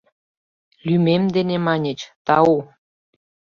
[0.85, 2.55] —Лӱмем дене маньыч, тау.